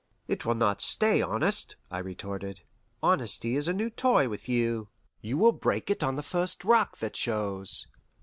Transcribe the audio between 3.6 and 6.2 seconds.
a new toy with you. You will break it on